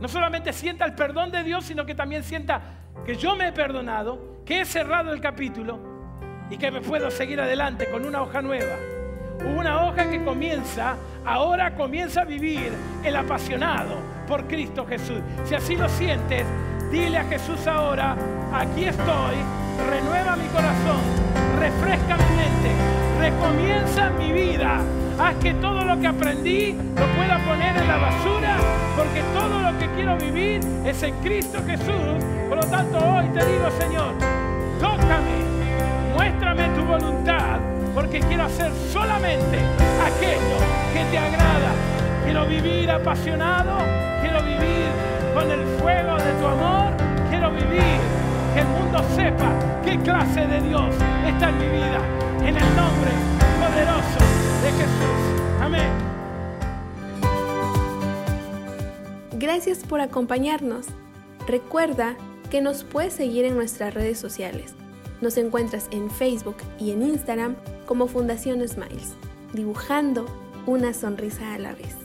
[0.02, 2.62] no solamente sienta el perdón de Dios, sino que también sienta
[3.06, 5.80] que yo me he perdonado, que he cerrado el capítulo
[6.50, 8.76] y que me puedo seguir adelante con una hoja nueva.
[9.56, 12.74] Una hoja que comienza, ahora comienza a vivir
[13.06, 15.22] el apasionado por Cristo Jesús.
[15.46, 16.46] Si así lo sientes,
[16.92, 18.16] Dile a Jesús ahora,
[18.52, 19.36] aquí estoy,
[19.92, 21.02] renueva mi corazón,
[21.60, 22.72] refresca mi mente,
[23.20, 24.82] recomienza mi vida.
[25.20, 28.58] Haz que todo lo que aprendí lo pueda poner en la basura,
[28.98, 32.24] porque todo lo que quiero vivir es en Cristo Jesús.
[32.48, 34.16] Por lo tanto, hoy te digo, Señor,
[34.80, 35.44] tócame,
[36.16, 37.60] muéstrame tu voluntad,
[37.94, 39.60] porque quiero hacer solamente
[40.08, 40.58] aquello
[40.92, 41.72] que te agrada.
[42.24, 43.78] Quiero vivir apasionado,
[45.34, 46.94] con el fuego de tu amor,
[47.30, 48.00] quiero vivir,
[48.54, 49.52] que el mundo sepa
[49.84, 50.96] qué clase de Dios
[51.28, 52.02] está en mi vida.
[52.42, 53.12] En el nombre
[53.60, 54.20] poderoso
[54.64, 55.62] de Jesús.
[55.62, 55.92] Amén.
[59.34, 60.88] Gracias por acompañarnos.
[61.48, 62.16] Recuerda
[62.50, 64.74] que nos puedes seguir en nuestras redes sociales.
[65.22, 67.56] Nos encuentras en Facebook y en Instagram
[67.86, 69.14] como Fundación Smiles,
[69.54, 70.26] dibujando
[70.66, 71.99] una sonrisa a la vez.